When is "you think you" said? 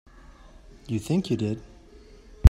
0.87-1.37